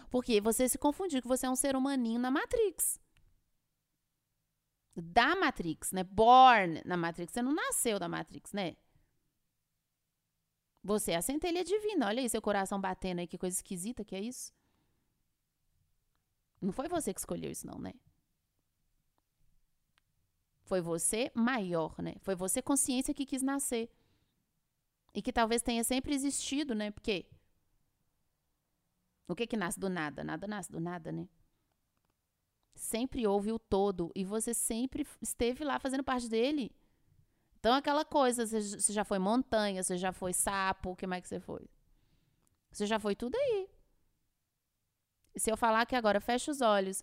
[0.09, 3.01] Porque você se confundiu que você é um ser humaninho na Matrix.
[4.95, 6.05] Da Matrix, né?
[6.05, 7.33] Born na Matrix.
[7.33, 8.77] Você não nasceu da Matrix, né?
[10.87, 12.07] Você é a centelha divina.
[12.07, 14.53] Olha aí seu coração batendo aí, que coisa esquisita que é isso.
[16.61, 17.93] Não foi você que escolheu isso, não, né?
[20.63, 22.15] Foi você maior, né?
[22.21, 23.91] Foi você consciência que quis nascer.
[25.13, 26.93] E que talvez tenha sempre existido, né?
[26.93, 27.27] Porque
[29.27, 30.23] o que que nasce do nada?
[30.23, 31.29] Nada nasce do nada, né?
[32.77, 36.71] Sempre houve o todo e você sempre esteve lá fazendo parte dele.
[37.67, 41.29] Então aquela coisa, você já foi montanha, você já foi sapo, o que mais que
[41.29, 41.69] você foi?
[42.71, 43.69] Você já foi tudo aí.
[45.35, 47.03] E se eu falar que agora fecha os olhos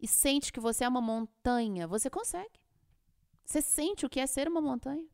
[0.00, 2.58] e sente que você é uma montanha, você consegue.
[3.44, 5.06] Você sente o que é ser uma montanha.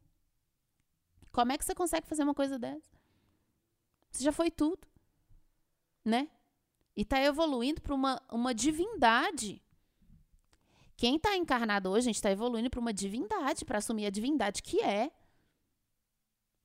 [1.33, 2.97] Como é que você consegue fazer uma coisa dessa?
[4.13, 4.87] Você já foi tudo,
[6.05, 6.31] né?
[6.95, 9.61] E está evoluindo para uma, uma divindade.
[10.99, 14.61] Quem está encarnado hoje, a gente está evoluindo para uma divindade, para assumir a divindade
[14.61, 15.13] que é.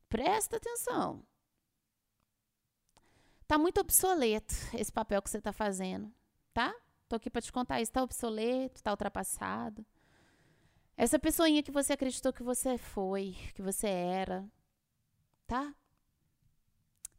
[0.10, 1.24] Presta atenção.
[3.46, 6.12] Tá muito obsoleto esse papel que você está fazendo,
[6.52, 6.74] tá?
[7.08, 7.92] Tô aqui para te contar isso.
[7.92, 9.86] Tá obsoleto, tá ultrapassado.
[10.98, 14.50] Essa pessoinha que você acreditou que você foi, que você era,
[15.46, 15.76] tá?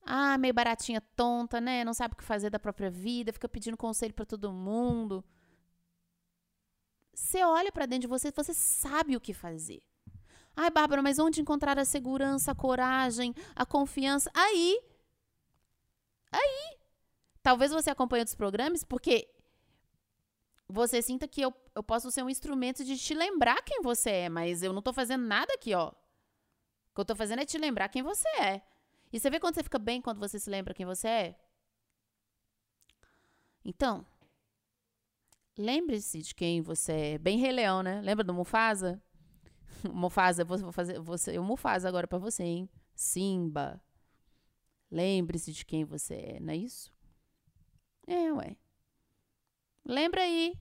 [0.03, 1.85] Ah, meio baratinha tonta, né?
[1.85, 5.25] Não sabe o que fazer da própria vida, fica pedindo conselho para todo mundo.
[7.15, 9.83] Você olha para dentro de você, você sabe o que fazer.
[10.57, 14.31] Ai, Bárbara, mas onde encontrar a segurança, a coragem, a confiança?
[14.35, 14.81] Aí
[16.35, 16.79] Aí,
[17.43, 19.29] talvez você acompanhe outros programas, porque
[20.69, 24.29] você sinta que eu, eu posso ser um instrumento de te lembrar quem você é,
[24.29, 25.91] mas eu não tô fazendo nada aqui, ó.
[25.91, 28.63] O que eu tô fazendo é te lembrar quem você é.
[29.13, 31.37] E você vê quando você fica bem quando você se lembra quem você é?
[33.65, 34.05] Então,
[35.57, 37.19] lembre-se de quem você é.
[37.19, 38.01] Bem Rei Leão, né?
[38.01, 39.03] Lembra do Mufasa?
[39.93, 42.69] Mufasa, vou fazer, ser o Mufasa agora para você, hein?
[42.95, 43.83] Simba.
[44.91, 46.93] Lembre-se de quem você é, não é isso?
[48.07, 48.57] É, ué.
[49.85, 50.55] Lembra aí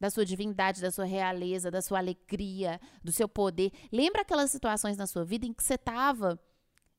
[0.00, 3.72] da sua divindade, da sua realeza, da sua alegria, do seu poder.
[3.92, 6.40] Lembra aquelas situações na sua vida em que você estava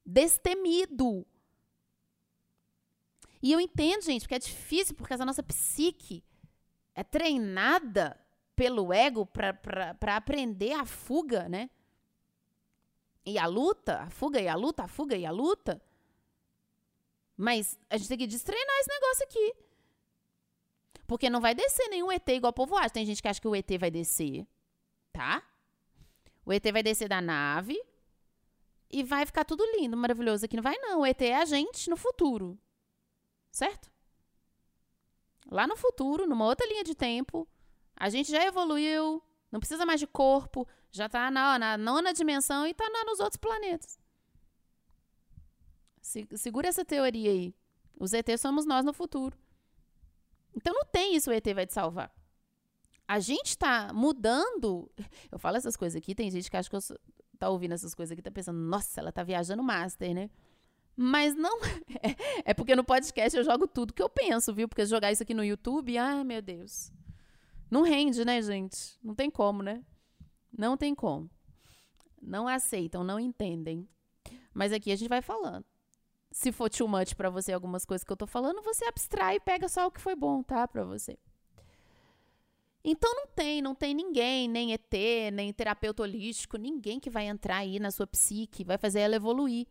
[0.05, 1.25] Destemido.
[3.41, 6.23] E eu entendo, gente, porque é difícil, porque a nossa psique
[6.99, 8.19] é treinada
[8.55, 11.69] pelo ego para aprender a fuga, né?
[13.25, 15.81] E a luta, a fuga e a luta, a fuga e a luta.
[17.37, 19.55] Mas a gente tem que destreinar esse negócio aqui.
[21.07, 22.89] Porque não vai descer nenhum ET igual povo acha.
[22.89, 24.45] Tem gente que acha que o ET vai descer,
[25.13, 25.41] tá?
[26.45, 27.81] O ET vai descer da nave
[28.91, 30.57] e vai ficar tudo lindo, maravilhoso aqui.
[30.57, 30.99] Não vai, não.
[30.99, 32.59] O ET é a gente no futuro.
[33.51, 33.89] Certo?
[35.49, 37.47] Lá no futuro, numa outra linha de tempo,
[37.95, 42.67] a gente já evoluiu, não precisa mais de corpo, já está na, na nona dimensão
[42.67, 43.99] e está nos outros planetas.
[46.01, 47.55] Se, segura essa teoria aí.
[47.99, 49.37] Os ETs somos nós no futuro.
[50.55, 52.11] Então não tem isso, o ET vai te salvar.
[53.07, 54.89] A gente está mudando.
[55.31, 56.97] Eu falo essas coisas aqui, tem gente que acha que eu sou,
[57.39, 60.29] tá ouvindo essas coisas aqui, tá pensando, nossa, ela tá viajando master, né?
[61.01, 61.57] Mas não.
[62.01, 64.69] É, é porque no podcast eu jogo tudo que eu penso, viu?
[64.69, 66.93] Porque jogar isso aqui no YouTube, ai meu Deus.
[67.69, 68.97] Não rende, né, gente?
[69.03, 69.83] Não tem como, né?
[70.57, 71.29] Não tem como.
[72.21, 73.87] Não aceitam, não entendem.
[74.53, 75.65] Mas aqui a gente vai falando.
[76.31, 79.39] Se for too much pra você algumas coisas que eu tô falando, você abstrai e
[79.39, 80.67] pega só o que foi bom, tá?
[80.67, 81.17] Pra você.
[82.83, 84.93] Então não tem, não tem ninguém, nem ET,
[85.33, 89.67] nem terapeuta holístico, ninguém que vai entrar aí na sua psique, vai fazer ela evoluir.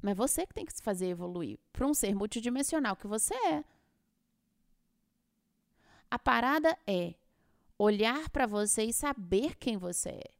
[0.00, 3.64] Mas você que tem que se fazer evoluir para um ser multidimensional que você é.
[6.10, 7.14] A parada é
[7.76, 10.30] olhar para você e saber quem você é.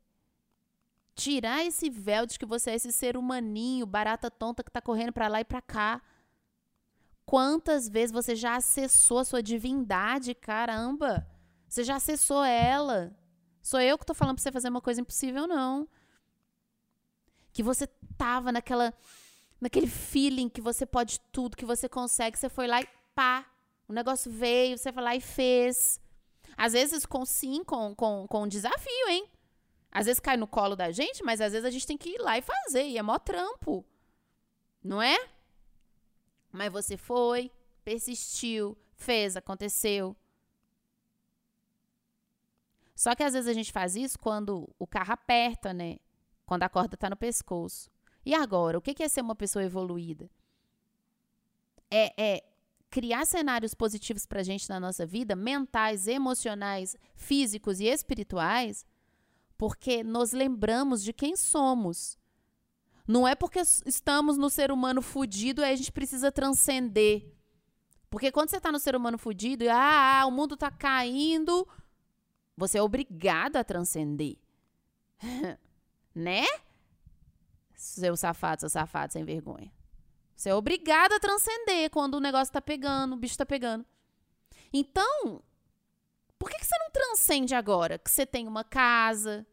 [1.15, 5.13] Tirar esse véu de que você é esse ser humaninho, barata tonta que está correndo
[5.13, 6.01] para lá e para cá.
[7.27, 11.27] Quantas vezes você já acessou a sua divindade, caramba?
[11.69, 13.15] Você já acessou ela?
[13.61, 15.87] Sou eu que estou falando para você fazer uma coisa impossível, não.
[17.53, 18.95] Que você tava naquela
[19.61, 23.47] naquele feeling que você pode tudo, que você consegue, você foi lá e pá,
[23.89, 26.01] o negócio veio, você foi lá e fez.
[26.57, 29.29] Às vezes com sim, com, com, com desafio, hein?
[29.91, 32.19] Às vezes cai no colo da gente, mas às vezes a gente tem que ir
[32.19, 33.85] lá e fazer, e é mó trampo.
[34.83, 35.17] Não é?
[36.53, 37.51] Mas você foi,
[37.85, 40.17] persistiu, fez, aconteceu.
[42.95, 45.99] Só que às vezes a gente faz isso quando o carro aperta, né?
[46.45, 47.91] Quando a corda tá no pescoço.
[48.29, 50.31] E agora, o que é ser uma pessoa evoluída?
[51.91, 52.45] É, é
[52.91, 58.85] criar cenários positivos para a gente na nossa vida, mentais, emocionais, físicos e espirituais,
[59.57, 62.19] porque nos lembramos de quem somos.
[63.07, 67.33] Não é porque estamos no ser humano fudido aí a gente precisa transcender.
[68.11, 71.67] Porque quando você está no ser humano fudido e ah, ah, o mundo está caindo,
[72.55, 74.37] você é obrigado a transcender.
[76.15, 76.45] né?
[77.79, 79.73] Seu safado, seu safado sem vergonha.
[80.35, 83.87] Você é obrigado a transcender quando o negócio tá pegando, o bicho tá pegando.
[84.73, 85.41] Então,
[86.37, 87.97] por que, que você não transcende agora?
[87.97, 89.47] Que você tem uma casa,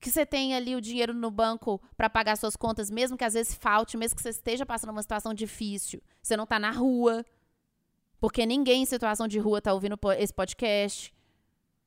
[0.00, 3.34] que você tem ali o dinheiro no banco para pagar suas contas, mesmo que às
[3.34, 6.02] vezes falte, mesmo que você esteja passando uma situação difícil.
[6.20, 7.24] Você não tá na rua,
[8.20, 11.14] porque ninguém em situação de rua tá ouvindo esse podcast,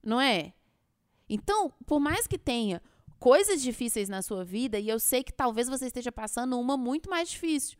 [0.01, 0.53] não é?
[1.27, 2.81] Então, por mais que tenha
[3.19, 7.09] coisas difíceis na sua vida e eu sei que talvez você esteja passando uma muito
[7.09, 7.77] mais difícil.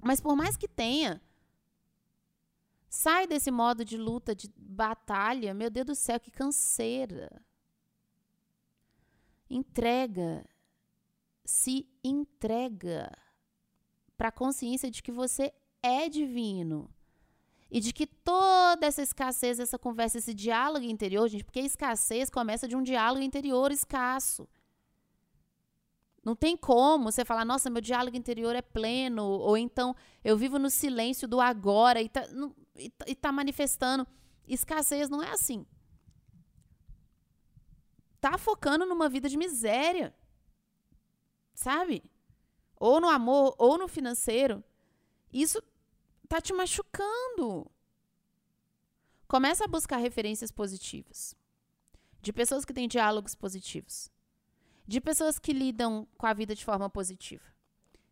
[0.00, 1.20] Mas por mais que tenha,
[2.88, 5.52] sai desse modo de luta, de batalha.
[5.52, 7.30] Meu Deus do céu, que canseira.
[9.48, 10.44] Entrega.
[11.44, 13.16] Se entrega
[14.16, 15.52] para a consciência de que você
[15.82, 16.90] é divino.
[17.70, 22.30] E de que toda essa escassez, essa conversa, esse diálogo interior, gente, porque a escassez
[22.30, 24.48] começa de um diálogo interior escasso.
[26.24, 30.58] Não tem como você falar, nossa, meu diálogo interior é pleno, ou então eu vivo
[30.58, 32.26] no silêncio do agora e tá,
[32.76, 34.06] e tá, e tá manifestando.
[34.46, 35.64] Escassez não é assim.
[38.20, 40.14] Tá focando numa vida de miséria.
[41.54, 42.02] Sabe?
[42.78, 44.64] Ou no amor, ou no financeiro.
[45.32, 45.62] Isso
[46.26, 47.70] tá te machucando.
[49.28, 51.34] Começa a buscar referências positivas.
[52.20, 54.10] De pessoas que têm diálogos positivos.
[54.86, 57.44] De pessoas que lidam com a vida de forma positiva.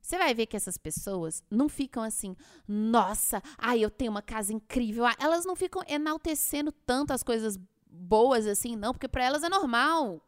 [0.00, 2.36] Você vai ver que essas pessoas não ficam assim,
[2.68, 5.06] nossa, ai, eu tenho uma casa incrível.
[5.06, 9.48] Ah, elas não ficam enaltecendo tanto as coisas boas assim, não, porque para elas é
[9.48, 10.20] normal.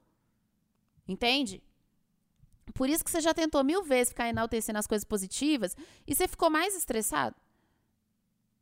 [1.06, 1.62] Entende?
[2.72, 5.76] Por isso que você já tentou mil vezes ficar enaltecendo as coisas positivas
[6.06, 7.36] e você ficou mais estressado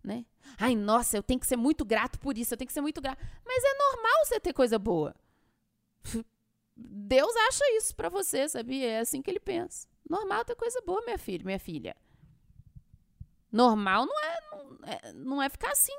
[0.04, 0.26] né?
[0.58, 3.00] Ai, nossa, eu tenho que ser muito grato por isso, eu tenho que ser muito
[3.00, 3.18] grato.
[3.44, 5.14] Mas é normal você ter coisa boa.
[6.76, 8.90] Deus acha isso para você, sabia?
[8.90, 9.88] É assim que ele pensa.
[10.08, 11.96] Normal ter coisa boa, minha filha, minha filha.
[13.50, 15.96] Normal não é, não é, não é ficar assim.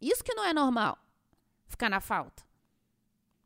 [0.00, 0.98] Isso que não é normal.
[1.66, 2.42] Ficar na falta.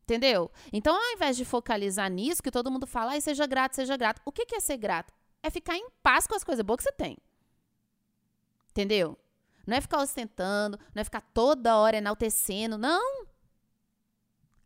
[0.02, 0.50] Entendeu?
[0.72, 4.20] Então, ao invés de focalizar nisso, que todo mundo fala, seja grato, seja grato.
[4.24, 5.12] O que é ser grato?
[5.42, 7.18] É ficar em paz com as coisas boas que você tem.
[8.70, 9.18] Entendeu?
[9.66, 12.76] Não é ficar ostentando, não é ficar toda hora enaltecendo.
[12.76, 13.26] Não.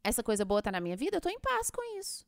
[0.03, 2.25] Essa coisa boa tá na minha vida, eu tô em paz com isso.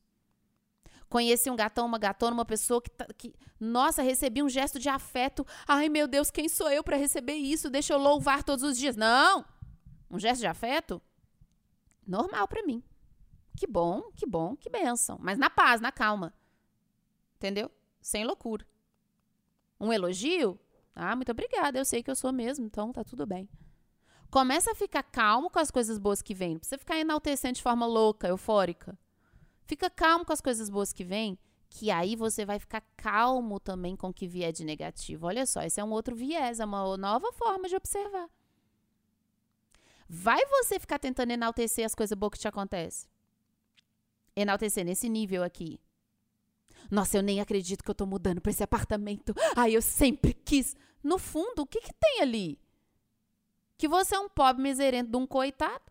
[1.09, 4.89] Conheci um gatão, uma gatona, uma pessoa que, tá, que nossa, recebi um gesto de
[4.89, 5.45] afeto.
[5.67, 7.69] Ai, meu Deus, quem sou eu para receber isso?
[7.69, 8.95] Deixa eu louvar todos os dias.
[8.95, 9.43] Não!
[10.09, 11.01] Um gesto de afeto?
[12.05, 12.83] Normal para mim.
[13.55, 15.17] Que bom, que bom, que benção.
[15.19, 16.33] Mas na paz, na calma.
[17.35, 17.71] Entendeu?
[18.01, 18.65] Sem loucura.
[19.79, 20.59] Um elogio?
[21.01, 23.47] Ah, muito obrigada, eu sei que eu sou mesmo, então tá tudo bem.
[24.29, 26.51] Começa a ficar calmo com as coisas boas que vêm.
[26.51, 28.99] Não precisa ficar enaltecendo de forma louca, eufórica.
[29.65, 31.39] Fica calmo com as coisas boas que vêm,
[31.69, 35.27] que aí você vai ficar calmo também com o que vier de negativo.
[35.27, 38.29] Olha só, esse é um outro viés, é uma nova forma de observar.
[40.07, 43.09] Vai você ficar tentando enaltecer as coisas boas que te acontecem?
[44.35, 45.79] Enaltecer nesse nível aqui.
[46.91, 49.33] Nossa, eu nem acredito que eu tô mudando para esse apartamento.
[49.55, 50.75] Ai, eu sempre quis.
[51.03, 52.59] No fundo, o que, que tem ali?
[53.77, 55.83] Que você é um pobre miserento de um coitado.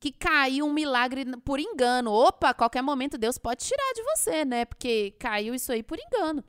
[0.00, 2.12] Que caiu um milagre por engano.
[2.12, 4.64] Opa, qualquer momento Deus pode tirar de você, né?
[4.64, 6.42] Porque caiu isso aí por engano.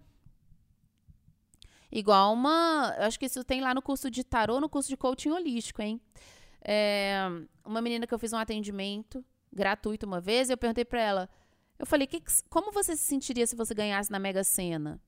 [1.91, 2.95] Igual uma.
[2.97, 6.01] Acho que isso tem lá no curso de tarô, no curso de coaching holístico, hein?
[6.65, 7.27] É,
[7.63, 11.29] uma menina que eu fiz um atendimento gratuito uma vez, eu perguntei para ela.
[11.77, 14.99] Eu falei, que, como você se sentiria se você ganhasse na Mega Sena?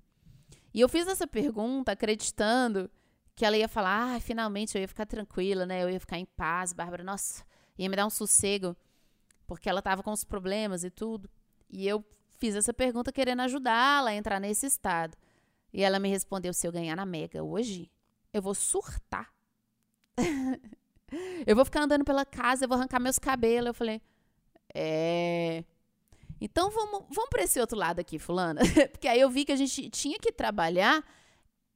[0.76, 2.92] E eu fiz essa pergunta acreditando
[3.34, 5.82] que ela ia falar, ah, finalmente eu ia ficar tranquila, né?
[5.82, 7.46] Eu ia ficar em paz, Bárbara, nossa,
[7.78, 8.76] ia me dar um sossego,
[9.48, 11.30] porque ela estava com os problemas e tudo.
[11.70, 12.04] E eu
[12.40, 15.16] fiz essa pergunta querendo ajudá-la a entrar nesse estado.
[15.72, 17.90] E ela me respondeu: se eu ganhar na Mega hoje,
[18.34, 19.34] eu vou surtar.
[21.48, 23.68] eu vou ficar andando pela casa, eu vou arrancar meus cabelos.
[23.68, 24.02] Eu falei:
[24.74, 25.64] é.
[26.46, 28.62] Então vamos, vamos para esse outro lado aqui, fulana.
[28.94, 31.04] Porque aí eu vi que a gente tinha que trabalhar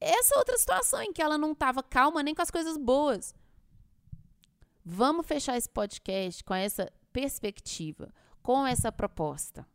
[0.00, 3.34] essa outra situação em que ela não estava calma nem com as coisas boas.
[4.84, 8.14] Vamos fechar esse podcast com essa perspectiva,
[8.44, 9.66] com essa proposta.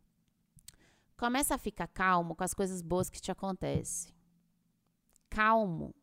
[1.18, 4.14] Começa a ficar calmo com as coisas boas que te acontecem.
[5.28, 5.94] Calmo.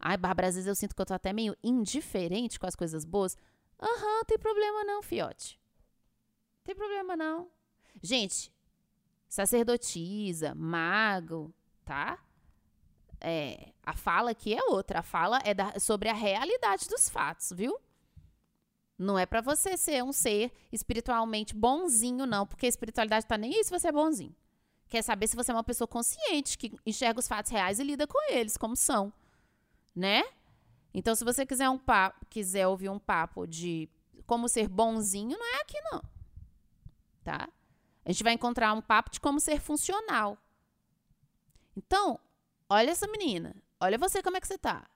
[0.00, 3.04] Ai, Bárbara, às vezes eu sinto que eu tô até meio indiferente com as coisas
[3.04, 3.36] boas.
[3.80, 5.61] Aham, uhum, tem problema não, fiote.
[6.64, 7.50] Tem problema não.
[8.02, 8.52] Gente,
[9.28, 11.52] sacerdotisa, mago,
[11.84, 12.18] tá?
[13.20, 15.00] É, a fala aqui é outra.
[15.00, 17.78] A fala é da, sobre a realidade dos fatos, viu?
[18.98, 23.56] Não é para você ser um ser espiritualmente bonzinho, não, porque a espiritualidade tá nem
[23.56, 24.34] aí se você é bonzinho.
[24.88, 28.06] Quer saber se você é uma pessoa consciente, que enxerga os fatos reais e lida
[28.06, 29.12] com eles como são,
[29.94, 30.22] né?
[30.94, 33.88] Então, se você quiser um papo, quiser ouvir um papo de
[34.26, 36.02] como ser bonzinho, não é aqui não
[37.22, 37.48] tá?
[38.04, 40.36] A gente vai encontrar um papo de como ser funcional.
[41.76, 42.18] Então,
[42.68, 43.54] olha essa menina.
[43.80, 44.88] Olha você como é que você tá.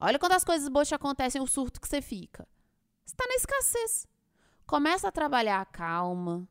[0.00, 2.46] Olha quando as coisas boas te acontecem, o surto que você fica.
[3.04, 4.06] Você tá na escassez.
[4.66, 6.48] Começa a trabalhar a calma,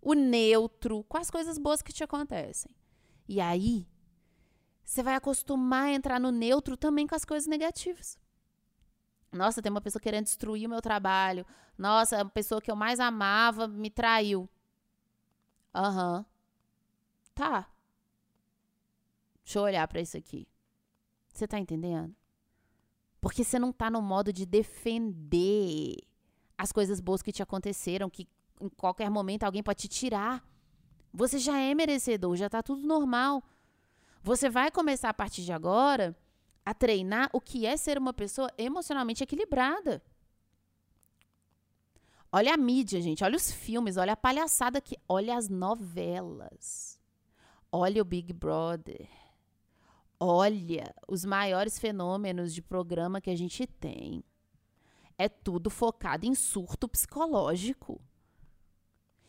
[0.00, 2.70] o neutro, com as coisas boas que te acontecem.
[3.26, 3.88] E aí,
[4.84, 8.18] você vai acostumar a entrar no neutro também com as coisas negativas.
[9.32, 11.46] Nossa, tem uma pessoa querendo destruir o meu trabalho.
[11.78, 14.48] Nossa, a pessoa que eu mais amava me traiu.
[15.74, 16.18] Aham.
[16.18, 16.24] Uhum.
[17.34, 17.68] Tá.
[19.44, 20.46] Deixa eu olhar para isso aqui.
[21.32, 22.14] Você tá entendendo?
[23.20, 25.96] Porque você não tá no modo de defender
[26.58, 28.28] as coisas boas que te aconteceram, que
[28.60, 30.44] em qualquer momento alguém pode te tirar.
[31.12, 33.42] Você já é merecedor, já tá tudo normal.
[34.22, 36.16] Você vai começar a partir de agora
[36.64, 40.02] a treinar o que é ser uma pessoa emocionalmente equilibrada.
[42.32, 43.24] Olha a mídia, gente.
[43.24, 43.96] Olha os filmes.
[43.96, 44.96] Olha a palhaçada que.
[45.08, 47.00] Olha as novelas.
[47.72, 49.08] Olha o Big Brother.
[50.18, 54.22] Olha os maiores fenômenos de programa que a gente tem.
[55.18, 58.00] É tudo focado em surto psicológico.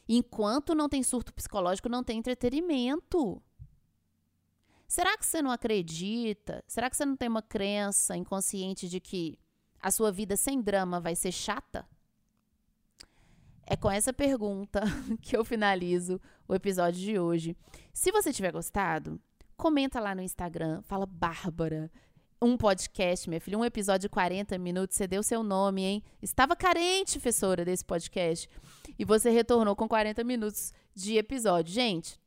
[0.08, 3.42] Enquanto não tem surto psicológico, não tem entretenimento.
[4.92, 6.62] Será que você não acredita?
[6.68, 9.40] Será que você não tem uma crença inconsciente de que
[9.80, 11.88] a sua vida sem drama vai ser chata?
[13.66, 14.82] É com essa pergunta
[15.24, 17.56] que eu finalizo o episódio de hoje.
[17.94, 19.18] Se você tiver gostado,
[19.56, 21.90] comenta lá no Instagram, fala Bárbara.
[22.42, 26.04] Um podcast, minha filha, um episódio de 40 minutos, você deu seu nome, hein?
[26.22, 28.46] Estava carente, professora, desse podcast.
[29.00, 31.74] e você retornou com 40 minutos de episódio.
[31.74, 32.20] Gente,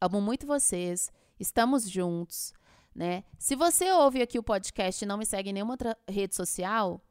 [0.00, 1.12] amo muito vocês.
[1.40, 2.52] Estamos juntos,
[2.94, 3.24] né?
[3.38, 7.02] Se você ouve aqui o podcast e não me segue em nenhuma outra rede social,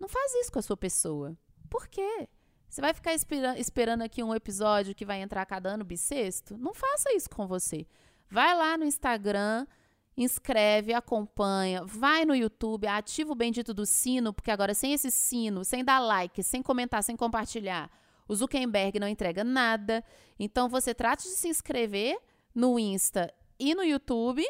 [0.00, 1.36] não faz isso com a sua pessoa.
[1.68, 2.26] Por quê?
[2.66, 3.12] Você vai ficar
[3.58, 6.56] esperando aqui um episódio que vai entrar cada ano bissexto?
[6.56, 7.86] Não faça isso com você.
[8.28, 9.66] Vai lá no Instagram,
[10.16, 15.62] inscreve, acompanha, vai no YouTube, ativa o bendito do sino, porque agora sem esse sino,
[15.62, 17.90] sem dar like, sem comentar, sem compartilhar,
[18.26, 20.02] o Zuckerberg não entrega nada.
[20.38, 22.18] Então você trate de se inscrever
[22.54, 24.44] no Insta e no YouTube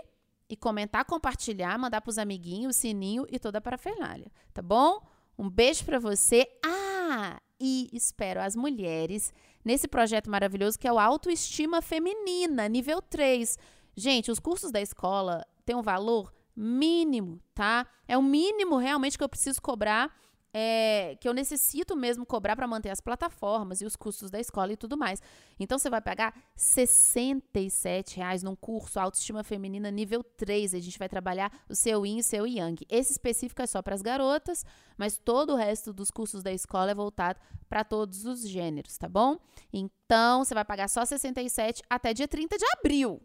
[0.49, 5.01] e comentar, compartilhar, mandar para os amiguinhos, o sininho e toda a parafernália, tá bom?
[5.39, 6.47] Um beijo para você.
[6.65, 9.33] Ah, e espero as mulheres
[9.65, 13.59] nesse projeto maravilhoso que é o Autoestima Feminina, nível 3.
[13.97, 17.87] Gente, os cursos da escola têm um valor mínimo, tá?
[18.07, 20.15] É o mínimo realmente que eu preciso cobrar
[20.57, 24.73] é, que eu necessito mesmo cobrar para manter as plataformas e os custos da escola
[24.73, 25.21] e tudo mais.
[25.59, 30.75] Então você vai pagar 67 reais num curso Autoestima Feminina nível 3.
[30.75, 32.87] A gente vai trabalhar o seu Yin e o seu Yang.
[32.89, 34.65] Esse específico é só para as garotas,
[34.97, 39.09] mas todo o resto dos cursos da escola é voltado para todos os gêneros, tá
[39.09, 39.37] bom?
[39.73, 43.21] Então você vai pagar só R$ 67 até dia 30 de abril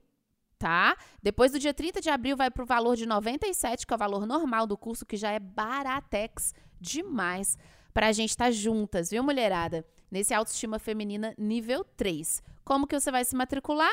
[0.57, 0.97] tá?
[1.23, 3.97] Depois do dia 30 de abril vai para o valor de 97, que é o
[3.97, 7.57] valor normal do curso, que já é baratex demais
[7.93, 9.85] para a gente estar tá juntas, viu, mulherada?
[10.09, 12.41] Nesse autoestima feminina nível 3.
[12.63, 13.91] Como que você vai se matricular?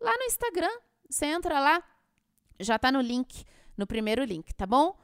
[0.00, 0.70] Lá no Instagram.
[1.08, 1.82] Você entra lá,
[2.60, 3.44] já tá no link,
[3.76, 4.96] no primeiro link, tá bom?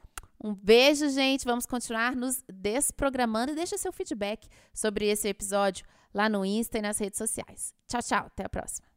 [0.43, 1.45] Um beijo, gente.
[1.45, 6.83] Vamos continuar nos desprogramando e deixa seu feedback sobre esse episódio lá no Insta e
[6.83, 7.75] nas redes sociais.
[7.89, 8.27] Tchau, tchau.
[8.27, 8.94] Até a próxima.